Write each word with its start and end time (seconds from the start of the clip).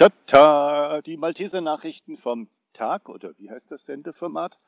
Tata, 0.00 1.02
die 1.02 1.18
Malteser 1.18 1.60
Nachrichten 1.60 2.16
vom 2.16 2.48
Tag 2.72 3.10
oder 3.10 3.34
wie 3.36 3.50
heißt 3.50 3.70
das 3.70 3.84
Sendeformat? 3.84 4.58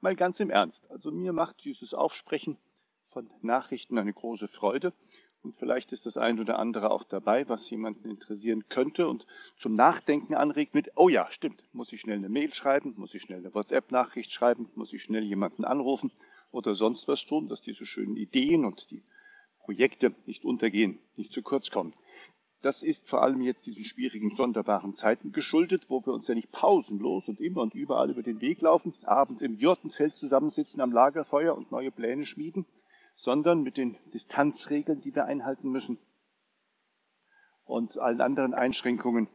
Mal 0.00 0.16
ganz 0.16 0.40
im 0.40 0.50
Ernst. 0.50 0.90
Also 0.90 1.12
mir 1.12 1.32
macht 1.32 1.62
dieses 1.62 1.94
Aufsprechen 1.94 2.58
von 3.06 3.30
Nachrichten 3.40 3.98
eine 3.98 4.12
große 4.12 4.48
Freude 4.48 4.92
und 5.42 5.54
vielleicht 5.54 5.92
ist 5.92 6.06
das 6.06 6.16
ein 6.16 6.40
oder 6.40 6.58
andere 6.58 6.90
auch 6.90 7.04
dabei, 7.04 7.48
was 7.48 7.70
jemanden 7.70 8.10
interessieren 8.10 8.68
könnte 8.68 9.06
und 9.06 9.28
zum 9.56 9.74
Nachdenken 9.74 10.34
anregt 10.34 10.74
mit, 10.74 10.90
oh 10.96 11.08
ja, 11.08 11.30
stimmt, 11.30 11.62
muss 11.72 11.92
ich 11.92 12.00
schnell 12.00 12.18
eine 12.18 12.28
Mail 12.28 12.52
schreiben, 12.52 12.94
muss 12.96 13.14
ich 13.14 13.22
schnell 13.22 13.38
eine 13.38 13.54
WhatsApp-Nachricht 13.54 14.32
schreiben, 14.32 14.70
muss 14.74 14.92
ich 14.92 15.04
schnell 15.04 15.22
jemanden 15.22 15.64
anrufen 15.64 16.10
oder 16.50 16.74
sonst 16.74 17.06
was 17.06 17.24
tun, 17.24 17.48
dass 17.48 17.62
diese 17.62 17.86
schönen 17.86 18.16
Ideen 18.16 18.64
und 18.64 18.90
die 18.90 19.04
Projekte 19.60 20.16
nicht 20.26 20.44
untergehen, 20.44 20.98
nicht 21.14 21.32
zu 21.32 21.42
kurz 21.42 21.70
kommen. 21.70 21.94
Das 22.62 22.82
ist 22.82 23.08
vor 23.08 23.22
allem 23.22 23.40
jetzt 23.40 23.66
diesen 23.66 23.84
schwierigen, 23.84 24.34
sonderbaren 24.34 24.94
Zeiten 24.94 25.32
geschuldet, 25.32 25.88
wo 25.88 26.04
wir 26.04 26.12
uns 26.12 26.28
ja 26.28 26.34
nicht 26.34 26.52
pausenlos 26.52 27.28
und 27.28 27.40
immer 27.40 27.62
und 27.62 27.74
überall 27.74 28.10
über 28.10 28.22
den 28.22 28.40
Weg 28.40 28.60
laufen, 28.60 28.94
abends 29.04 29.40
im 29.40 29.56
Jurtenzelt 29.56 30.14
zusammensitzen 30.16 30.80
am 30.80 30.92
Lagerfeuer 30.92 31.56
und 31.56 31.70
neue 31.70 31.90
Pläne 31.90 32.24
schmieden, 32.24 32.66
sondern 33.14 33.62
mit 33.62 33.78
den 33.78 33.96
Distanzregeln, 34.12 35.00
die 35.00 35.14
wir 35.14 35.24
einhalten 35.24 35.70
müssen 35.70 35.98
und 37.64 37.96
allen 37.98 38.20
anderen 38.20 38.52
Einschränkungen 38.52 39.28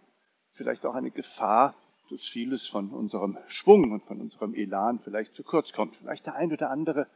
vielleicht 0.50 0.86
auch 0.86 0.96
eine 0.96 1.12
Gefahr, 1.12 1.76
dass 2.10 2.22
vieles 2.22 2.68
von 2.68 2.92
unserem 2.92 3.38
Schwung 3.48 3.92
und 3.92 4.06
von 4.06 4.22
unserem 4.22 4.54
Elan 4.54 5.00
vielleicht 5.00 5.34
zu 5.34 5.44
kurz 5.44 5.74
kommt. 5.74 5.96
Vielleicht 5.96 6.28
der 6.28 6.36
ein 6.36 6.52
oder 6.54 6.70
andere 6.70 7.08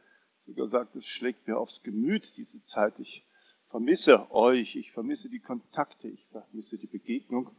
sogar 0.46 0.66
sagt, 0.66 0.96
es 0.96 1.06
schlägt 1.06 1.46
mir 1.46 1.58
aufs 1.58 1.82
Gemüt 1.82 2.36
diese 2.36 2.62
Zeit. 2.64 2.98
Ich 2.98 3.24
vermisse 3.70 4.30
euch, 4.32 4.76
ich 4.76 4.92
vermisse 4.92 5.28
die 5.28 5.38
Kontakte, 5.38 6.08
ich 6.08 6.26
vermisse 6.26 6.76
die 6.76 6.86
Begegnung. 6.86 7.50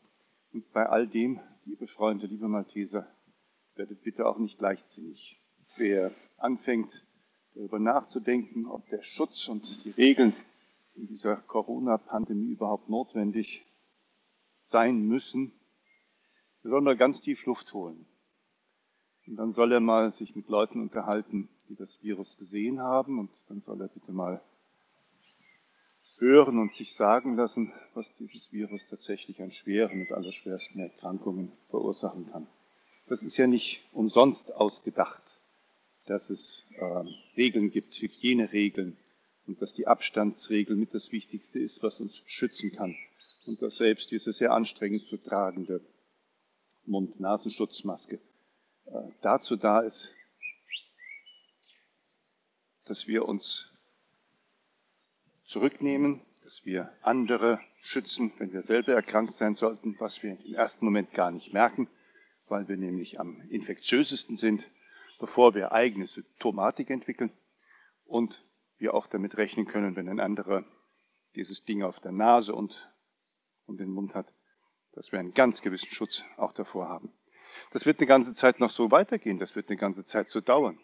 Und 0.54 0.72
bei 0.74 0.86
all 0.86 1.08
dem, 1.08 1.40
liebe 1.66 1.88
Freunde, 1.88 2.28
liebe 2.28 2.48
Malteser, 2.48 3.08
werdet 3.76 4.04
bitte 4.04 4.28
auch 4.28 4.38
nicht 4.38 4.60
leichtsinnig. 4.60 5.42
Wer 5.78 6.12
anfängt, 6.38 7.06
darüber 7.56 7.80
nachzudenken, 7.80 8.66
ob 8.68 8.88
der 8.90 9.02
Schutz 9.02 9.48
und 9.48 9.86
die 9.86 9.92
Regeln 9.92 10.34
in 10.96 11.08
dieser 11.08 11.38
Corona-Pandemie 11.38 12.52
überhaupt 12.52 12.90
notwendig 12.90 13.66
sein 14.60 15.08
müssen, 15.08 15.54
soll 16.64 16.82
mal 16.82 16.98
ganz 16.98 17.22
tief 17.22 17.46
Luft 17.46 17.74
holen. 17.74 18.06
Und 19.28 19.38
dann 19.38 19.54
soll 19.54 19.72
er 19.72 19.80
mal 19.80 20.12
sich 20.14 20.36
mit 20.36 20.50
Leuten 20.50 20.82
unterhalten, 20.82 21.48
die 21.70 21.76
das 21.76 22.04
Virus 22.04 22.38
gesehen 22.38 22.82
haben, 22.82 23.18
und 23.18 23.32
dann 23.48 23.62
soll 23.62 23.80
er 23.82 23.88
bitte 23.88 24.12
mal 24.12 24.42
hören 26.22 26.60
und 26.60 26.72
sich 26.72 26.96
sagen 26.96 27.36
lassen, 27.36 27.74
was 27.96 28.08
dieses 28.16 28.54
Virus 28.54 28.82
tatsächlich 28.88 29.42
an 29.42 29.52
schweren 29.52 30.02
und 30.02 30.12
allerschwersten 30.14 30.80
Erkrankungen 30.80 31.52
verursachen 31.72 32.32
kann. 32.32 32.48
Das 33.08 33.24
ist 33.24 33.38
ja 33.38 33.48
nicht 33.48 33.84
umsonst 33.92 34.54
ausgedacht, 34.54 35.24
dass 36.06 36.30
es 36.30 36.64
äh, 36.78 37.04
Regeln 37.36 37.72
gibt, 37.72 37.88
Hygieneregeln 37.88 38.98
und 39.48 39.62
dass 39.62 39.74
die 39.74 39.88
Abstandsregel 39.88 40.76
mit 40.76 40.94
das 40.94 41.12
Wichtigste 41.12 41.60
ist, 41.60 41.82
was 41.82 42.00
uns 42.00 42.22
schützen 42.28 42.72
kann. 42.72 42.96
Und 43.48 43.60
dass 43.64 43.78
selbst 43.78 44.12
diese 44.12 44.32
sehr 44.32 44.54
anstrengend 44.54 45.08
zu 45.08 45.18
tragende 45.18 45.82
Mund-Nasenschutzmaske 46.86 48.20
äh, 48.86 48.92
dazu 49.24 49.56
da 49.56 49.80
ist, 49.80 50.14
dass 52.86 53.08
wir 53.08 53.28
uns 53.28 53.71
zurücknehmen, 55.52 56.22
dass 56.44 56.66
wir 56.66 56.94
andere 57.02 57.60
schützen, 57.82 58.32
wenn 58.38 58.54
wir 58.54 58.62
selber 58.62 58.94
erkrankt 58.94 59.36
sein 59.36 59.56
sollten, 59.56 59.98
was 60.00 60.24
wir 60.24 60.40
im 60.46 60.54
ersten 60.56 60.86
Moment 60.86 61.12
gar 61.12 61.30
nicht 61.30 61.52
merken, 61.52 61.90
weil 62.48 62.70
wir 62.70 62.78
nämlich 62.78 63.20
am 63.20 63.42
infektiösesten 63.50 64.38
sind, 64.38 64.64
bevor 65.20 65.54
wir 65.54 65.74
eigene 65.74 66.08
Symptomatik 66.08 66.90
entwickeln 66.90 67.32
und 68.06 68.46
wir 68.78 68.94
auch 68.94 69.08
damit 69.08 69.36
rechnen 69.36 69.66
können, 69.66 69.98
wenn 69.98 70.08
ein 70.08 70.22
anderer 70.22 70.64
dieses 71.36 71.66
Ding 71.66 71.84
auf 71.84 72.00
der 72.00 72.14
Nase 72.14 72.56
und 72.56 72.90
um 73.66 73.76
den 73.76 73.90
Mund 73.90 74.16
hat, 74.16 74.32
dass 74.94 75.12
wir 75.12 75.20
einen 75.20 75.34
ganz 75.34 75.62
gewissen 75.62 75.90
Schutz 75.92 76.24
auch 76.38 76.54
davor 76.54 76.88
haben. 76.88 77.12
Das 77.72 77.86
wird 77.86 78.00
eine 78.00 78.08
ganze 78.08 78.34
Zeit 78.34 78.62
noch 78.62 78.70
so 78.70 78.90
weitergehen, 78.90 79.38
das 79.38 79.58
wird 79.58 79.68
eine 79.68 79.78
ganze 79.78 80.06
Zeit 80.06 80.30
so 80.30 80.40
dauern. 80.40 80.80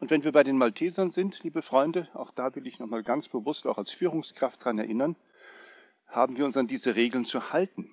Und 0.00 0.10
wenn 0.10 0.22
wir 0.22 0.32
bei 0.32 0.44
den 0.44 0.58
Maltesern 0.58 1.10
sind, 1.10 1.42
liebe 1.42 1.60
Freunde, 1.60 2.08
auch 2.14 2.30
da 2.30 2.54
will 2.54 2.66
ich 2.66 2.78
nochmal 2.78 3.02
ganz 3.02 3.28
bewusst 3.28 3.66
auch 3.66 3.78
als 3.78 3.90
Führungskraft 3.90 4.60
daran 4.60 4.78
erinnern, 4.78 5.16
haben 6.06 6.36
wir 6.36 6.44
uns 6.44 6.56
an 6.56 6.68
diese 6.68 6.94
Regeln 6.94 7.24
zu 7.24 7.52
halten. 7.52 7.90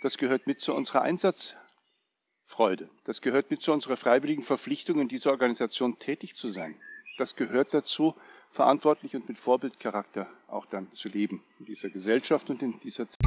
Das 0.00 0.16
gehört 0.16 0.46
mit 0.46 0.60
zu 0.60 0.74
unserer 0.74 1.02
Einsatzfreude. 1.02 2.88
Das 3.04 3.20
gehört 3.20 3.50
mit 3.50 3.60
zu 3.60 3.72
unserer 3.72 3.96
freiwilligen 3.96 4.42
Verpflichtung, 4.42 4.98
in 4.98 5.08
dieser 5.08 5.30
Organisation 5.30 5.98
tätig 5.98 6.36
zu 6.36 6.48
sein. 6.48 6.74
Das 7.18 7.36
gehört 7.36 7.74
dazu, 7.74 8.14
verantwortlich 8.50 9.14
und 9.14 9.28
mit 9.28 9.38
Vorbildcharakter 9.38 10.26
auch 10.48 10.66
dann 10.66 10.92
zu 10.94 11.08
leben 11.08 11.42
in 11.58 11.66
dieser 11.66 11.90
Gesellschaft 11.90 12.48
und 12.48 12.62
in 12.62 12.80
dieser 12.80 13.08
Zeit. 13.08 13.20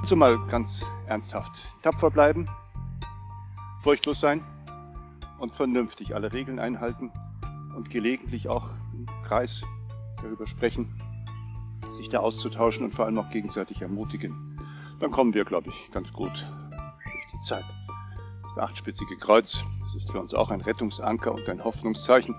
Also 0.00 0.16
mal 0.16 0.38
ganz 0.48 0.82
ernsthaft 1.06 1.66
tapfer 1.82 2.10
bleiben, 2.10 2.48
furchtlos 3.80 4.20
sein 4.20 4.44
und 5.38 5.54
vernünftig 5.54 6.14
alle 6.14 6.32
Regeln 6.32 6.58
einhalten 6.58 7.10
und 7.74 7.90
gelegentlich 7.90 8.48
auch 8.48 8.70
im 8.92 9.06
Kreis 9.24 9.62
darüber 10.22 10.46
sprechen, 10.46 11.00
sich 11.96 12.10
da 12.10 12.18
auszutauschen 12.18 12.84
und 12.84 12.94
vor 12.94 13.06
allem 13.06 13.18
auch 13.18 13.30
gegenseitig 13.30 13.80
ermutigen. 13.80 14.58
Dann 15.00 15.10
kommen 15.10 15.32
wir, 15.32 15.44
glaube 15.44 15.70
ich, 15.70 15.90
ganz 15.92 16.12
gut 16.12 16.46
durch 17.04 17.26
die 17.32 17.40
Zeit. 17.42 17.64
Das 18.42 18.58
achtspitzige 18.58 19.16
Kreuz, 19.16 19.62
das 19.82 19.94
ist 19.94 20.10
für 20.10 20.20
uns 20.20 20.34
auch 20.34 20.50
ein 20.50 20.60
Rettungsanker 20.60 21.32
und 21.32 21.48
ein 21.48 21.64
Hoffnungszeichen. 21.64 22.34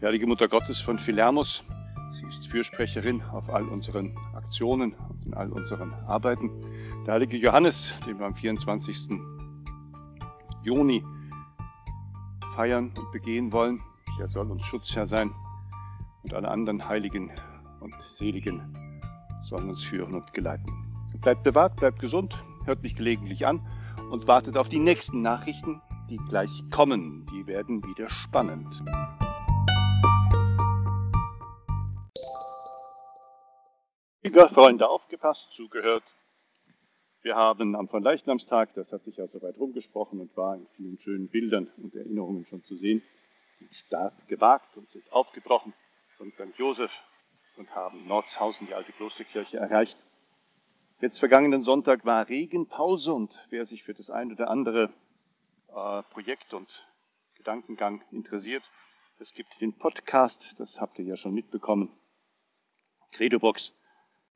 Die 0.00 0.06
Heilige 0.06 0.26
Mutter 0.26 0.48
Gottes 0.48 0.80
von 0.80 0.98
Philermus, 0.98 1.64
sie 2.12 2.26
ist 2.26 2.48
Fürsprecherin 2.48 3.22
auf 3.22 3.50
all 3.50 3.68
unseren 3.68 4.16
Aktionen 4.34 4.94
und 4.94 5.26
in 5.26 5.34
all 5.34 5.52
unseren 5.52 5.92
Arbeiten. 6.06 6.50
Der 7.06 7.14
heilige 7.14 7.36
Johannes, 7.36 7.92
den 8.06 8.18
wir 8.18 8.26
am 8.26 8.34
24. 8.34 9.10
Juni 10.62 11.04
feiern 12.54 12.92
und 12.96 13.10
begehen 13.12 13.52
wollen. 13.52 13.82
Der 14.18 14.28
soll 14.28 14.50
uns 14.50 14.64
Schutzherr 14.64 15.06
sein 15.06 15.34
und 16.22 16.34
alle 16.34 16.48
anderen 16.48 16.88
Heiligen 16.88 17.30
und 17.80 18.00
Seligen 18.00 18.76
sollen 19.40 19.70
uns 19.70 19.82
führen 19.82 20.14
und 20.14 20.32
geleiten. 20.34 20.70
Bleibt 21.20 21.44
bewahrt, 21.44 21.76
bleibt 21.76 22.00
gesund, 22.00 22.36
hört 22.64 22.82
mich 22.82 22.96
gelegentlich 22.96 23.46
an 23.46 23.66
und 24.10 24.26
wartet 24.26 24.56
auf 24.56 24.68
die 24.68 24.78
nächsten 24.78 25.22
Nachrichten, 25.22 25.80
die 26.10 26.18
gleich 26.28 26.50
kommen. 26.70 27.26
Die 27.32 27.46
werden 27.46 27.82
wieder 27.84 28.08
spannend. 28.10 28.82
Liebe 34.22 34.48
Freunde, 34.48 34.88
aufgepasst, 34.88 35.52
zugehört. 35.52 36.04
Wir 37.22 37.36
haben 37.36 37.76
am 37.76 37.86
Leichnamstag, 37.86 38.74
das 38.74 38.92
hat 38.92 39.04
sich 39.04 39.18
ja 39.18 39.28
soweit 39.28 39.56
rumgesprochen 39.56 40.18
und 40.18 40.36
war 40.36 40.56
in 40.56 40.66
vielen 40.76 40.98
schönen 40.98 41.28
Bildern 41.28 41.70
und 41.76 41.94
Erinnerungen 41.94 42.44
schon 42.44 42.64
zu 42.64 42.74
sehen, 42.74 43.00
den 43.60 43.70
Start 43.70 44.26
gewagt 44.26 44.76
und 44.76 44.88
sind 44.88 45.04
aufgebrochen 45.12 45.72
von 46.16 46.32
St. 46.32 46.56
Josef 46.56 46.90
und 47.56 47.72
haben 47.76 48.08
Nordshausen, 48.08 48.66
die 48.66 48.74
alte 48.74 48.90
Klosterkirche, 48.90 49.56
erreicht. 49.56 49.96
Jetzt 51.00 51.20
vergangenen 51.20 51.62
Sonntag 51.62 52.04
war 52.04 52.28
Regenpause 52.28 53.12
und 53.12 53.38
wer 53.50 53.66
sich 53.66 53.84
für 53.84 53.94
das 53.94 54.10
ein 54.10 54.32
oder 54.32 54.50
andere 54.50 54.92
äh, 55.68 56.02
Projekt 56.10 56.54
und 56.54 56.88
Gedankengang 57.36 58.02
interessiert, 58.10 58.68
es 59.20 59.32
gibt 59.32 59.60
den 59.60 59.78
Podcast, 59.78 60.56
das 60.58 60.80
habt 60.80 60.98
ihr 60.98 61.04
ja 61.04 61.16
schon 61.16 61.34
mitbekommen, 61.34 61.88
Credobox, 63.12 63.74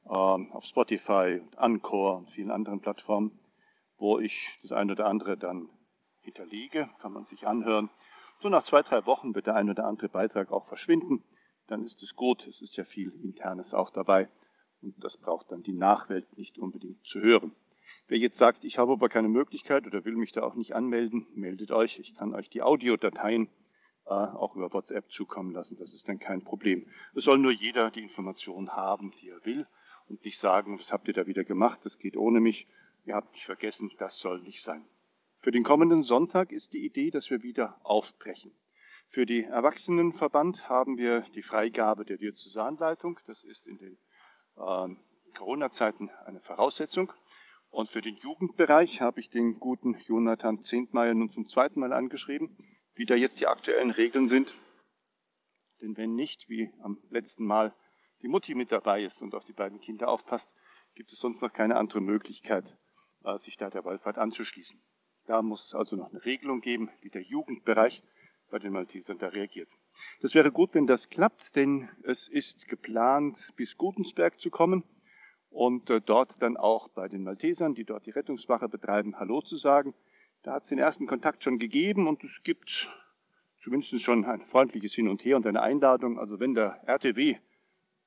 auf 0.08 0.64
Spotify 0.64 1.42
Anchor 1.56 2.18
und 2.18 2.30
vielen 2.30 2.50
anderen 2.50 2.80
Plattformen, 2.80 3.38
wo 3.98 4.18
ich 4.18 4.58
das 4.62 4.72
eine 4.72 4.92
oder 4.92 5.06
andere 5.06 5.36
dann 5.36 5.68
hinterlege, 6.20 6.88
kann 7.00 7.12
man 7.12 7.24
sich 7.24 7.46
anhören. 7.46 7.90
So 8.40 8.48
nach 8.48 8.62
zwei, 8.62 8.82
drei 8.82 9.06
Wochen 9.06 9.34
wird 9.34 9.46
der 9.46 9.56
ein 9.56 9.70
oder 9.70 9.84
andere 9.86 10.08
Beitrag 10.08 10.52
auch 10.52 10.66
verschwinden. 10.66 11.24
Dann 11.66 11.84
ist 11.84 12.02
es 12.02 12.14
gut, 12.14 12.46
es 12.46 12.60
ist 12.60 12.76
ja 12.76 12.84
viel 12.84 13.12
Internes 13.22 13.74
auch 13.74 13.90
dabei 13.90 14.28
und 14.82 15.02
das 15.02 15.16
braucht 15.16 15.50
dann 15.50 15.62
die 15.62 15.72
Nachwelt 15.72 16.36
nicht 16.36 16.58
unbedingt 16.58 17.04
zu 17.04 17.20
hören. 17.20 17.54
Wer 18.08 18.18
jetzt 18.18 18.38
sagt, 18.38 18.64
ich 18.64 18.78
habe 18.78 18.92
aber 18.92 19.08
keine 19.08 19.28
Möglichkeit 19.28 19.86
oder 19.86 20.04
will 20.04 20.16
mich 20.16 20.32
da 20.32 20.42
auch 20.42 20.54
nicht 20.54 20.74
anmelden, 20.74 21.26
meldet 21.34 21.72
euch. 21.72 21.98
Ich 21.98 22.14
kann 22.14 22.34
euch 22.34 22.48
die 22.50 22.62
Audiodateien 22.62 23.48
äh, 24.04 24.10
auch 24.10 24.54
über 24.54 24.72
WhatsApp 24.72 25.10
zukommen 25.10 25.52
lassen. 25.52 25.76
Das 25.76 25.92
ist 25.92 26.08
dann 26.08 26.20
kein 26.20 26.44
Problem. 26.44 26.86
Es 27.14 27.24
soll 27.24 27.38
nur 27.38 27.50
jeder 27.50 27.90
die 27.90 28.02
Informationen 28.02 28.70
haben, 28.70 29.10
die 29.20 29.30
er 29.30 29.44
will 29.44 29.66
und 30.08 30.24
nicht 30.24 30.38
sagen, 30.38 30.78
was 30.78 30.92
habt 30.92 31.08
ihr 31.08 31.14
da 31.14 31.26
wieder 31.26 31.44
gemacht, 31.44 31.80
das 31.84 31.98
geht 31.98 32.16
ohne 32.16 32.40
mich, 32.40 32.66
ihr 33.04 33.14
habt 33.14 33.32
mich 33.32 33.44
vergessen, 33.44 33.90
das 33.98 34.18
soll 34.18 34.40
nicht 34.40 34.62
sein. 34.62 34.84
Für 35.40 35.50
den 35.50 35.62
kommenden 35.62 36.02
Sonntag 36.02 36.52
ist 36.52 36.72
die 36.72 36.84
Idee, 36.84 37.10
dass 37.10 37.30
wir 37.30 37.42
wieder 37.42 37.78
aufbrechen. 37.84 38.52
Für 39.08 39.26
die 39.26 39.44
Erwachsenenverband 39.44 40.68
haben 40.68 40.98
wir 40.98 41.20
die 41.34 41.42
Freigabe 41.42 42.04
der 42.04 42.16
Diözesanleitung, 42.16 43.20
das 43.26 43.44
ist 43.44 43.66
in 43.66 43.78
den 43.78 43.98
äh, 44.56 44.88
Corona-Zeiten 45.34 46.10
eine 46.24 46.40
Voraussetzung. 46.40 47.12
Und 47.70 47.88
für 47.88 48.00
den 48.00 48.16
Jugendbereich 48.16 49.00
habe 49.00 49.20
ich 49.20 49.28
den 49.28 49.60
guten 49.60 49.96
Jonathan 50.06 50.60
Zehntmeier 50.60 51.14
nun 51.14 51.30
zum 51.30 51.46
zweiten 51.46 51.80
Mal 51.80 51.92
angeschrieben, 51.92 52.56
wie 52.94 53.06
da 53.06 53.14
jetzt 53.14 53.38
die 53.40 53.46
aktuellen 53.46 53.90
Regeln 53.90 54.28
sind. 54.28 54.56
Denn 55.82 55.96
wenn 55.96 56.14
nicht, 56.14 56.48
wie 56.48 56.72
am 56.80 56.98
letzten 57.10 57.44
Mal 57.44 57.74
die 58.22 58.28
Mutti 58.28 58.54
mit 58.54 58.72
dabei 58.72 59.02
ist 59.02 59.22
und 59.22 59.34
auf 59.34 59.44
die 59.44 59.52
beiden 59.52 59.80
Kinder 59.80 60.08
aufpasst, 60.08 60.54
gibt 60.94 61.12
es 61.12 61.18
sonst 61.18 61.42
noch 61.42 61.52
keine 61.52 61.76
andere 61.76 62.00
Möglichkeit, 62.00 62.64
äh, 63.24 63.38
sich 63.38 63.56
da 63.56 63.70
der 63.70 63.84
Wallfahrt 63.84 64.18
anzuschließen. 64.18 64.80
Da 65.26 65.42
muss 65.42 65.74
also 65.74 65.96
noch 65.96 66.10
eine 66.10 66.24
Regelung 66.24 66.60
geben, 66.60 66.90
wie 67.00 67.10
der 67.10 67.22
Jugendbereich 67.22 68.02
bei 68.50 68.58
den 68.58 68.72
Maltesern 68.72 69.18
da 69.18 69.28
reagiert. 69.28 69.68
Das 70.20 70.34
wäre 70.34 70.52
gut, 70.52 70.74
wenn 70.74 70.86
das 70.86 71.08
klappt, 71.08 71.56
denn 71.56 71.88
es 72.04 72.28
ist 72.28 72.68
geplant, 72.68 73.36
bis 73.56 73.76
Gutensberg 73.76 74.40
zu 74.40 74.50
kommen 74.50 74.84
und 75.50 75.90
äh, 75.90 76.00
dort 76.00 76.40
dann 76.42 76.56
auch 76.56 76.88
bei 76.88 77.08
den 77.08 77.24
Maltesern, 77.24 77.74
die 77.74 77.84
dort 77.84 78.06
die 78.06 78.10
Rettungswache 78.10 78.68
betreiben, 78.68 79.18
Hallo 79.18 79.40
zu 79.40 79.56
sagen. 79.56 79.94
Da 80.42 80.52
hat 80.52 80.64
es 80.64 80.68
den 80.68 80.78
ersten 80.78 81.06
Kontakt 81.06 81.42
schon 81.42 81.58
gegeben 81.58 82.06
und 82.06 82.22
es 82.22 82.42
gibt 82.44 82.88
zumindest 83.58 84.00
schon 84.00 84.24
ein 84.24 84.42
freundliches 84.42 84.94
Hin 84.94 85.08
und 85.08 85.24
Her 85.24 85.36
und 85.36 85.46
eine 85.46 85.62
Einladung. 85.62 86.18
Also 86.18 86.38
wenn 86.38 86.54
der 86.54 86.82
RTW 86.86 87.36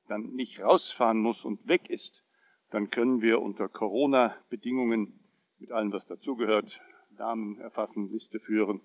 dann 0.10 0.34
nicht 0.34 0.62
rausfahren 0.62 1.20
muss 1.20 1.46
und 1.46 1.68
weg 1.68 1.90
ist, 1.90 2.24
dann 2.72 2.90
können 2.90 3.22
wir 3.22 3.42
unter 3.42 3.68
Corona-Bedingungen 3.68 5.20
mit 5.60 5.72
allem, 5.72 5.92
was 5.92 6.06
dazugehört, 6.06 6.82
Namen 7.18 7.60
erfassen, 7.60 8.10
Liste 8.10 8.40
führen, 8.40 8.82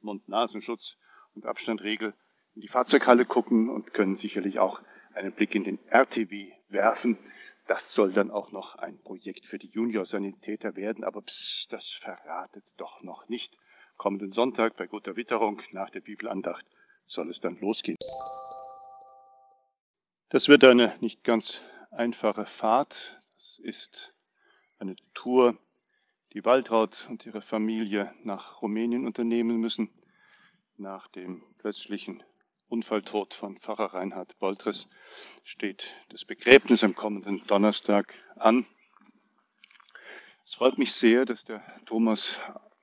Mund-Nasenschutz 0.00 0.98
und 1.34 1.46
Abstandregel 1.46 2.14
in 2.54 2.62
die 2.62 2.68
Fahrzeughalle 2.68 3.26
gucken 3.26 3.68
und 3.68 3.92
können 3.92 4.16
sicherlich 4.16 4.58
auch 4.58 4.80
einen 5.14 5.32
Blick 5.32 5.54
in 5.54 5.64
den 5.64 5.78
RTW 5.88 6.52
werfen. 6.68 7.18
Das 7.66 7.92
soll 7.92 8.12
dann 8.12 8.30
auch 8.30 8.52
noch 8.52 8.76
ein 8.76 8.98
Projekt 8.98 9.46
für 9.46 9.58
die 9.58 9.68
Juniorsanitäter 9.68 10.76
werden, 10.76 11.04
aber 11.04 11.22
pss, 11.22 11.66
das 11.68 11.90
verratet 11.92 12.64
doch 12.76 13.02
noch 13.02 13.28
nicht. 13.28 13.58
Kommenden 13.96 14.30
Sonntag 14.30 14.76
bei 14.76 14.86
guter 14.86 15.16
Witterung 15.16 15.60
nach 15.72 15.90
der 15.90 16.00
Bibelandacht 16.00 16.64
soll 17.06 17.28
es 17.30 17.40
dann 17.40 17.58
losgehen. 17.58 17.95
Das 20.28 20.48
wird 20.48 20.64
eine 20.64 20.92
nicht 21.00 21.22
ganz 21.22 21.60
einfache 21.92 22.46
Fahrt. 22.46 23.22
Das 23.36 23.60
ist 23.60 24.12
eine 24.80 24.96
Tour, 25.14 25.56
die 26.32 26.44
Waltraud 26.44 27.06
und 27.08 27.24
ihre 27.26 27.40
Familie 27.40 28.12
nach 28.24 28.60
Rumänien 28.60 29.06
unternehmen 29.06 29.58
müssen, 29.58 29.88
nach 30.78 31.06
dem 31.06 31.44
plötzlichen 31.58 32.24
Unfalltod 32.68 33.34
von 33.34 33.56
Pfarrer 33.58 33.94
Reinhard 33.94 34.36
Boltres 34.40 34.88
steht 35.44 35.94
das 36.08 36.24
Begräbnis 36.24 36.82
am 36.82 36.96
kommenden 36.96 37.46
Donnerstag 37.46 38.12
an. 38.34 38.66
Es 40.44 40.54
freut 40.54 40.76
mich 40.76 40.92
sehr, 40.92 41.24
dass 41.24 41.44
der 41.44 41.62
Thomas 41.84 42.40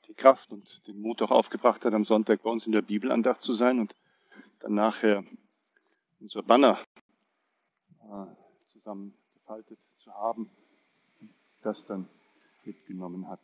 die 0.07 0.13
Kraft 0.13 0.53
und 0.53 0.81
den 0.87 1.01
Mut 1.01 1.21
auch 1.21 1.31
aufgebracht 1.31 1.83
hat, 1.83 1.93
am 1.93 2.05
Sonntag 2.05 2.41
bei 2.41 2.49
uns 2.49 2.65
in 2.65 2.71
der 2.71 2.83
Bibelandacht 2.83 3.41
zu 3.41 3.51
sein 3.51 3.81
und 3.81 3.97
dann 4.59 4.75
nachher 4.75 5.25
unser 6.21 6.41
Banner 6.41 6.79
zusammengefaltet 8.67 9.79
zu 9.97 10.13
haben, 10.13 10.49
das 11.61 11.85
dann 11.85 12.07
mitgenommen 12.65 13.27
hat. 13.27 13.41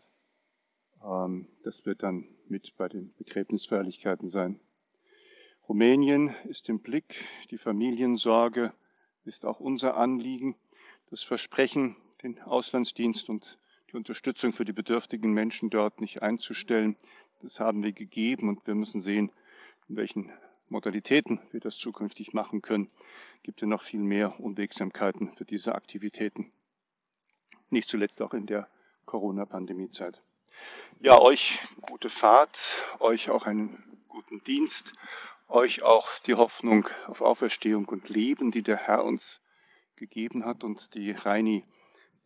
Ähm, 1.04 1.48
das 1.64 1.86
wird 1.86 2.04
dann 2.04 2.28
mit 2.48 2.76
bei 2.78 2.88
den 2.88 3.14
Begräbnisfeierlichkeiten 3.18 4.30
sein. 4.30 4.60
Rumänien 5.68 6.36
ist 6.46 6.68
im 6.70 6.80
Blick, 6.80 7.24
die 7.52 7.58
Familiensorge 7.58 8.74
ist 9.26 9.46
auch 9.46 9.60
unser 9.60 9.98
Anliegen, 9.98 10.56
das 11.10 11.22
Versprechen, 11.22 11.96
den 12.24 12.42
Auslandsdienst 12.42 13.30
und 13.30 13.58
die 13.92 13.98
Unterstützung 13.98 14.54
für 14.54 14.66
die 14.66 14.74
bedürftigen 14.74 15.32
Menschen 15.34 15.70
dort 15.70 16.02
nicht 16.02 16.22
einzustellen, 16.22 16.96
das 17.42 17.60
haben 17.60 17.84
wir 17.84 17.94
gegeben 17.94 18.50
und 18.50 18.66
wir 18.68 18.76
müssen 18.76 19.00
sehen, 19.00 19.32
in 19.88 19.96
welchen 19.96 20.32
Modalitäten 20.68 21.40
wir 21.52 21.60
das 21.60 21.78
zukünftig 21.78 22.34
machen 22.34 22.62
können. 22.62 22.90
Gibt 23.44 23.62
ja 23.62 23.68
noch 23.68 23.82
viel 23.82 24.02
mehr 24.02 24.40
Unwegsamkeiten 24.40 25.34
für 25.36 25.46
diese 25.46 25.76
Aktivitäten. 25.76 26.52
Nicht 27.70 27.90
zuletzt 27.90 28.22
auch 28.22 28.34
in 28.34 28.46
der 28.46 28.70
Corona-Pandemie-Zeit. 29.06 30.22
Ja, 31.00 31.20
euch 31.20 31.60
gute 31.82 32.10
Fahrt, 32.10 32.58
euch 33.00 33.30
auch 33.30 33.46
einen 33.46 34.04
guten 34.08 34.44
Dienst, 34.44 34.94
euch 35.48 35.82
auch 35.84 36.20
die 36.20 36.36
Hoffnung 36.36 36.88
auf 37.08 37.22
Auferstehung 37.22 37.86
und 37.86 38.10
Leben, 38.10 38.52
die 38.52 38.64
der 38.64 38.78
Herr 38.78 39.04
uns 39.04 39.42
gegeben 39.96 40.46
hat 40.46 40.64
und 40.64 40.94
die 40.94 41.12
Reini 41.12 41.66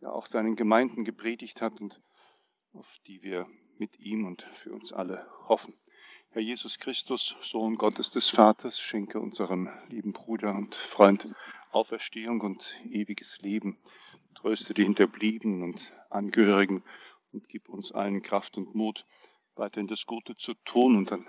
ja 0.00 0.10
auch 0.10 0.26
seinen 0.26 0.56
Gemeinden 0.56 1.04
gepredigt 1.04 1.62
hat 1.62 1.80
und 1.80 2.00
auf 2.72 2.98
die 3.06 3.22
wir 3.22 3.46
mit 3.78 3.98
ihm 4.00 4.26
und 4.26 4.42
für 4.54 4.72
uns 4.72 4.92
alle 4.92 5.26
hoffen. 5.48 5.74
Herr 6.34 6.42
Jesus 6.42 6.80
Christus, 6.80 7.36
Sohn 7.42 7.76
Gottes 7.76 8.10
des 8.10 8.28
Vaters, 8.28 8.80
schenke 8.80 9.20
unserem 9.20 9.68
lieben 9.88 10.12
Bruder 10.12 10.52
und 10.52 10.74
Freund 10.74 11.32
Auferstehung 11.70 12.40
und 12.40 12.74
ewiges 12.90 13.40
Leben. 13.40 13.78
Tröste 14.34 14.74
die 14.74 14.82
Hinterbliebenen 14.82 15.62
und 15.62 15.92
Angehörigen 16.10 16.82
und 17.32 17.48
gib 17.48 17.68
uns 17.68 17.92
allen 17.92 18.20
Kraft 18.20 18.58
und 18.58 18.74
Mut, 18.74 19.06
weiterhin 19.54 19.86
das 19.86 20.06
Gute 20.06 20.34
zu 20.34 20.54
tun 20.64 20.96
und 20.96 21.12
an 21.12 21.24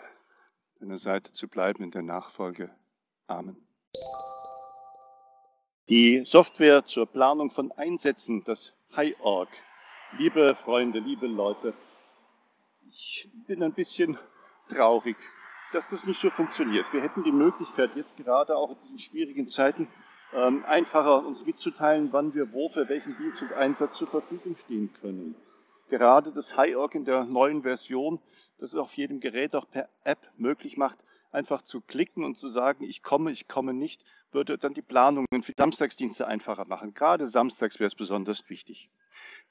deiner 0.79 0.97
Seite 0.97 1.31
zu 1.33 1.47
bleiben 1.47 1.83
in 1.83 1.91
der 1.91 2.01
Nachfolge. 2.01 2.75
Amen. 3.27 3.57
Die 5.87 6.25
Software 6.25 6.83
zur 6.83 7.05
Planung 7.05 7.51
von 7.51 7.71
Einsätzen, 7.73 8.43
das 8.43 8.73
HiOrg. 8.95 9.49
Liebe 10.17 10.55
Freunde, 10.55 10.97
liebe 10.97 11.27
Leute, 11.27 11.75
ich 12.89 13.29
bin 13.45 13.61
ein 13.61 13.73
bisschen 13.73 14.17
traurig, 14.69 15.17
dass 15.73 15.87
das 15.89 16.05
nicht 16.05 16.19
so 16.19 16.29
funktioniert. 16.29 16.85
Wir 16.91 17.01
hätten 17.01 17.23
die 17.23 17.31
Möglichkeit, 17.31 17.91
jetzt 17.95 18.15
gerade 18.17 18.55
auch 18.55 18.71
in 18.71 18.77
diesen 18.83 18.99
schwierigen 18.99 19.47
Zeiten, 19.47 19.87
ähm, 20.33 20.63
einfacher 20.65 21.25
uns 21.25 21.45
mitzuteilen, 21.45 22.09
wann 22.11 22.33
wir 22.33 22.51
wo 22.51 22.69
für 22.69 22.89
welchen 22.89 23.17
Dienst 23.17 23.41
und 23.41 23.53
Einsatz 23.53 23.97
zur 23.97 24.07
Verfügung 24.07 24.55
stehen 24.55 24.91
können 25.01 25.35
gerade 25.89 26.31
das 26.31 26.55
HiOrg 26.57 26.95
in 26.95 27.05
der 27.05 27.25
neuen 27.25 27.63
Version, 27.63 28.19
das 28.57 28.73
es 28.73 28.79
auf 28.79 28.93
jedem 28.95 29.19
Gerät 29.19 29.55
auch 29.55 29.69
per 29.69 29.89
App 30.03 30.19
möglich 30.37 30.77
macht, 30.77 30.99
einfach 31.31 31.61
zu 31.61 31.81
klicken 31.81 32.23
und 32.23 32.37
zu 32.37 32.47
sagen, 32.47 32.83
ich 32.83 33.03
komme, 33.03 33.31
ich 33.31 33.47
komme 33.47 33.73
nicht, 33.73 34.03
würde 34.31 34.57
dann 34.57 34.73
die 34.73 34.81
Planungen 34.81 35.43
für 35.43 35.53
Samstagsdienste 35.57 36.27
einfacher 36.27 36.65
machen. 36.65 36.93
Gerade 36.93 37.27
samstags 37.27 37.79
wäre 37.79 37.87
es 37.87 37.95
besonders 37.95 38.49
wichtig. 38.49 38.89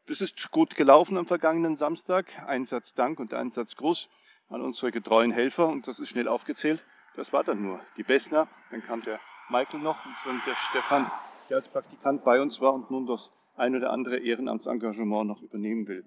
Das 0.06 0.20
ist 0.20 0.50
gut 0.50 0.76
gelaufen 0.76 1.16
am 1.16 1.26
vergangenen 1.26 1.76
Samstag. 1.76 2.26
Einsatz 2.46 2.94
Dank 2.94 3.18
und 3.20 3.32
Einsatz 3.32 3.76
Gruß 3.76 4.08
an 4.48 4.62
unsere 4.62 4.92
getreuen 4.92 5.32
Helfer 5.32 5.68
und 5.68 5.86
das 5.86 5.98
ist 5.98 6.08
schnell 6.08 6.28
aufgezählt. 6.28 6.84
Das 7.16 7.32
war 7.32 7.44
dann 7.44 7.62
nur 7.62 7.80
die 7.96 8.02
Bessner. 8.02 8.48
Dann 8.70 8.82
kam 8.82 9.02
der 9.02 9.20
Michael 9.48 9.80
noch 9.80 10.04
und 10.04 10.16
schon 10.22 10.40
der 10.46 10.56
Stefan, 10.56 11.10
der 11.48 11.58
als 11.58 11.68
Praktikant 11.68 12.24
bei 12.24 12.40
uns 12.40 12.60
war 12.60 12.74
und 12.74 12.90
nun 12.90 13.06
das 13.06 13.32
ein 13.56 13.76
oder 13.76 13.90
andere 13.90 14.18
Ehrenamtsengagement 14.18 15.28
noch 15.28 15.42
übernehmen 15.42 15.86
will 15.86 16.04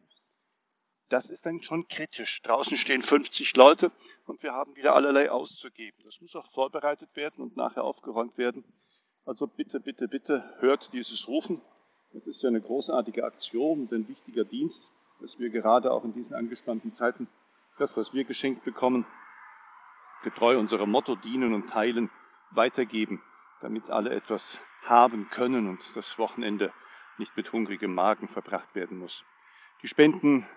das 1.10 1.30
ist 1.30 1.46
dann 1.46 1.62
schon 1.62 1.88
kritisch. 1.88 2.42
Draußen 2.42 2.78
stehen 2.78 3.02
50 3.02 3.56
Leute 3.56 3.92
und 4.26 4.44
wir 4.44 4.54
haben 4.54 4.76
wieder 4.76 4.96
allerlei 4.96 5.32
auszugeben. 5.32 5.98
Das 6.04 6.22
muss 6.22 6.36
auch 6.36 6.48
vorbereitet 6.48 7.16
werden 7.16 7.44
und 7.44 7.56
nachher 7.56 7.84
aufgeräumt 7.84 8.38
werden. 8.38 8.64
Also 9.26 9.48
bitte, 9.48 9.80
bitte, 9.80 10.08
bitte 10.08 10.44
hört 10.60 10.90
dieses 10.94 11.28
Rufen. 11.28 11.62
Das 12.14 12.28
ist 12.28 12.42
ja 12.42 12.50
eine 12.50 12.62
großartige 12.62 13.24
Aktion 13.24 13.82
und 13.82 13.94
ein 13.94 14.08
wichtiger 14.08 14.46
Dienst, 14.46 14.90
dass 15.20 15.40
wir 15.40 15.50
gerade 15.50 15.92
auch 15.92 16.04
in 16.04 16.14
diesen 16.14 16.34
angespannten 16.34 16.92
Zeiten 16.92 17.28
das, 17.78 17.96
was 17.96 18.14
wir 18.14 18.24
geschenkt 18.24 18.64
bekommen, 18.64 19.06
getreu 20.24 20.58
unserem 20.58 20.92
Motto 20.92 21.16
dienen 21.16 21.54
und 21.54 21.70
teilen, 21.70 22.10
weitergeben, 22.52 23.22
damit 23.62 23.90
alle 23.90 24.12
etwas 24.12 24.60
haben 24.84 25.30
können 25.30 25.68
und 25.70 25.96
das 25.96 26.18
Wochenende 26.18 26.74
nicht 27.18 27.36
mit 27.36 27.52
hungrigem 27.52 27.94
Magen 27.94 28.28
verbracht 28.28 28.74
werden 28.76 28.98
muss. 29.00 29.24
Die 29.82 29.88
Spenden 29.88 30.48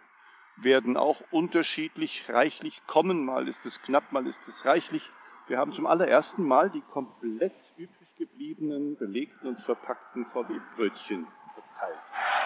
werden 0.56 0.96
auch 0.96 1.20
unterschiedlich 1.30 2.24
reichlich 2.28 2.82
kommen. 2.86 3.24
Mal 3.24 3.48
ist 3.48 3.64
es 3.64 3.80
knapp, 3.82 4.12
mal 4.12 4.26
ist 4.26 4.40
es 4.46 4.64
reichlich. 4.64 5.10
Wir 5.46 5.58
haben 5.58 5.72
zum 5.72 5.86
allerersten 5.86 6.46
Mal 6.46 6.70
die 6.70 6.82
komplett 6.82 7.54
übrig 7.76 8.14
gebliebenen, 8.16 8.96
belegten 8.96 9.48
und 9.48 9.60
verpackten 9.62 10.26
VW-Brötchen 10.26 11.26
verteilt. 11.54 11.98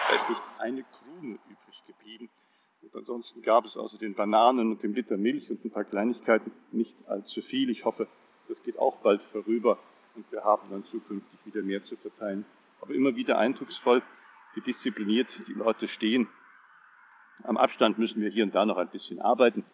Da 0.09 0.15
ist 0.15 0.29
nicht 0.29 0.43
eine 0.59 0.83
Krume 0.83 1.37
übrig 1.49 1.83
geblieben. 1.85 2.29
Und 2.85 2.99
ansonsten 2.99 3.41
gab 3.41 3.65
es 3.65 3.77
außer 3.77 3.97
den 3.97 4.13
Bananen 4.13 4.71
und 4.71 4.83
dem 4.83 4.93
Liter 4.93 5.17
Milch 5.17 5.49
und 5.49 5.63
ein 5.65 5.71
paar 5.71 5.83
Kleinigkeiten 5.83 6.51
nicht 6.71 6.95
allzu 7.07 7.41
viel. 7.41 7.69
Ich 7.69 7.85
hoffe, 7.85 8.07
das 8.47 8.61
geht 8.63 8.77
auch 8.79 8.97
bald 8.97 9.21
vorüber 9.31 9.77
und 10.15 10.31
wir 10.31 10.43
haben 10.43 10.69
dann 10.69 10.85
zukünftig 10.85 11.39
wieder 11.45 11.61
mehr 11.61 11.83
zu 11.83 11.97
verteilen. 11.97 12.45
Aber 12.81 12.93
immer 12.93 13.15
wieder 13.15 13.37
eindrucksvoll, 13.37 14.01
wie 14.53 14.61
diszipliniert 14.61 15.41
die 15.47 15.53
Leute 15.53 15.87
stehen 15.87 16.27
am 17.43 17.57
Abstand 17.57 17.97
müssen 17.97 18.21
wir 18.21 18.29
hier 18.29 18.43
und 18.43 18.55
da 18.55 18.65
noch 18.65 18.77
ein 18.77 18.89
bisschen 18.89 19.19
arbeiten. 19.19 19.65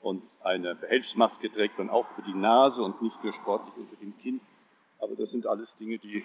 Und 0.00 0.22
eine 0.42 0.74
Behelfsmaske 0.76 1.50
trägt 1.50 1.78
man 1.78 1.90
auch 1.90 2.06
für 2.14 2.22
die 2.22 2.34
Nase 2.34 2.82
und 2.82 3.02
nicht 3.02 3.22
nur 3.24 3.32
sportlich 3.32 3.74
unter 3.76 3.96
dem 3.96 4.16
Kinn. 4.18 4.40
Aber 5.00 5.16
das 5.16 5.30
sind 5.30 5.46
alles 5.46 5.76
Dinge, 5.76 5.98
die 5.98 6.24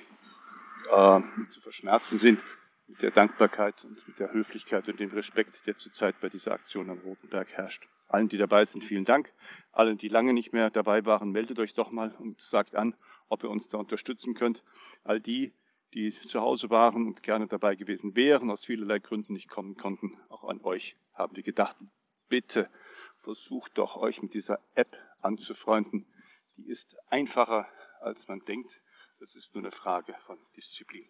äh, 0.92 1.22
zu 1.50 1.62
verschmerzen 1.62 2.18
sind 2.18 2.40
mit 2.88 3.02
der 3.02 3.12
Dankbarkeit 3.12 3.84
und 3.86 4.08
mit 4.08 4.20
der 4.20 4.34
Höflichkeit 4.34 4.88
und 4.88 5.00
dem 5.00 5.12
Respekt, 5.12 5.66
der 5.66 5.78
zurzeit 5.78 6.20
bei 6.22 6.30
dieser 6.30 6.52
Aktion 6.52 6.90
am 6.90 7.00
Rotenberg 7.00 7.50
herrscht. 7.52 7.88
Allen, 8.08 8.30
die 8.30 8.38
dabei 8.38 8.66
sind, 8.66 8.84
vielen 8.84 9.06
Dank. 9.06 9.34
Allen, 9.72 9.98
die 9.98 10.10
lange 10.10 10.34
nicht 10.34 10.54
mehr 10.54 10.70
dabei 10.70 11.06
waren, 11.06 11.32
meldet 11.32 11.60
euch 11.60 11.74
doch 11.74 11.92
mal 11.92 12.14
und 12.20 12.40
sagt 12.42 12.76
an, 12.76 12.96
ob 13.30 13.44
ihr 13.44 13.50
uns 13.50 13.70
da 13.70 13.78
unterstützen 13.78 14.36
könnt. 14.36 14.64
All 15.04 15.20
die, 15.20 15.54
die 15.94 16.14
zu 16.28 16.42
Hause 16.42 16.70
waren 16.70 17.08
und 17.08 17.24
gerne 17.24 17.48
dabei 17.48 17.76
gewesen 17.76 18.16
wären, 18.16 18.52
aus 18.52 18.66
vielerlei 18.66 19.00
Gründen 19.00 19.34
nicht 19.34 19.50
kommen 19.50 19.76
konnten, 19.76 20.20
auch 20.30 20.44
an 20.44 20.62
euch 20.62 20.96
haben 21.14 21.36
wir 21.36 21.44
gedacht. 21.44 21.76
Bitte 22.30 22.70
versucht 23.24 23.78
doch, 23.78 23.96
euch 23.96 24.22
mit 24.22 24.34
dieser 24.34 24.60
App 24.76 24.96
anzufreunden. 25.22 26.06
Die 26.58 26.68
ist 26.68 26.96
einfacher, 27.10 27.68
als 28.02 28.28
man 28.28 28.40
denkt. 28.42 28.82
Das 29.20 29.36
ist 29.36 29.54
nur 29.54 29.64
eine 29.64 29.72
Frage 29.72 30.16
von 30.26 30.38
Disziplin. 30.56 31.08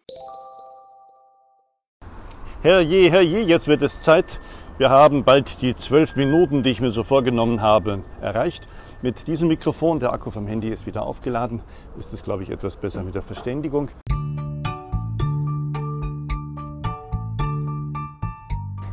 Herrje, 2.64 3.10
herrje, 3.10 3.42
jetzt 3.42 3.68
wird 3.68 3.82
es 3.82 4.00
Zeit. 4.00 4.40
Wir 4.78 4.88
haben 4.88 5.22
bald 5.22 5.60
die 5.60 5.76
zwölf 5.76 6.16
Minuten, 6.16 6.62
die 6.62 6.70
ich 6.70 6.80
mir 6.80 6.92
so 6.92 7.04
vorgenommen 7.04 7.60
habe, 7.60 8.04
erreicht. 8.22 8.66
Mit 9.02 9.26
diesem 9.26 9.48
Mikrofon, 9.48 10.00
der 10.00 10.14
Akku 10.14 10.30
vom 10.30 10.46
Handy 10.46 10.70
ist 10.70 10.86
wieder 10.86 11.02
aufgeladen, 11.02 11.60
ist 11.98 12.14
es, 12.14 12.22
glaube 12.22 12.42
ich, 12.42 12.48
etwas 12.48 12.78
besser 12.78 13.02
mit 13.02 13.14
der 13.14 13.20
Verständigung. 13.20 13.90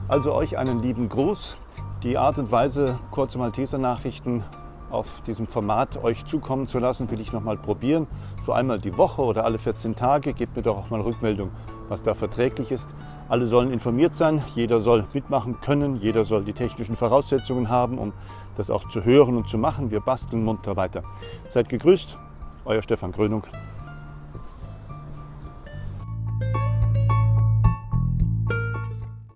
Also 0.09 0.33
euch 0.33 0.57
einen 0.57 0.81
lieben 0.81 1.07
Gruß. 1.07 1.55
Die 2.03 2.17
Art 2.17 2.39
und 2.39 2.51
Weise, 2.51 2.99
kurze 3.09 3.37
Malteser-Nachrichten 3.37 4.43
auf 4.89 5.07
diesem 5.25 5.47
Format 5.47 6.03
euch 6.03 6.25
zukommen 6.25 6.67
zu 6.67 6.79
lassen, 6.79 7.09
will 7.09 7.21
ich 7.21 7.31
nochmal 7.31 7.55
probieren. 7.55 8.07
So 8.45 8.51
einmal 8.51 8.79
die 8.79 8.97
Woche 8.97 9.21
oder 9.21 9.45
alle 9.45 9.59
14 9.59 9.95
Tage. 9.95 10.33
Gebt 10.33 10.57
mir 10.57 10.61
doch 10.61 10.77
auch 10.77 10.89
mal 10.89 10.99
Rückmeldung, 10.99 11.51
was 11.91 12.03
da 12.03 12.13
verträglich 12.13 12.71
ist. 12.71 12.87
Alle 13.27 13.45
sollen 13.45 13.71
informiert 13.71 14.13
sein, 14.13 14.41
jeder 14.55 14.79
soll 14.79 15.05
mitmachen 15.13 15.59
können, 15.59 15.97
jeder 15.97 16.23
soll 16.23 16.43
die 16.43 16.53
technischen 16.53 16.95
Voraussetzungen 16.95 17.69
haben, 17.69 17.99
um 17.99 18.13
das 18.55 18.69
auch 18.69 18.87
zu 18.87 19.03
hören 19.03 19.35
und 19.35 19.49
zu 19.49 19.57
machen. 19.57 19.91
Wir 19.91 19.99
basteln 19.99 20.43
munter 20.43 20.77
weiter. 20.77 21.03
Seid 21.49 21.67
gegrüßt, 21.67 22.17
euer 22.65 22.81
Stefan 22.81 23.11
Grönung. 23.11 23.43